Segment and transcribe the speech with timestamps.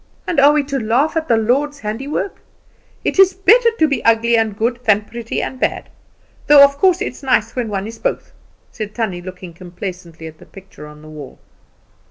[0.25, 2.41] And are we to laugh at the Lord's handiwork?
[3.05, 5.89] It is better to be ugly and good than pretty and bad;
[6.47, 8.33] though of course it's nice when one is both,"
[8.71, 11.37] said Tant Sannie, looking complacently at the picture on the wall.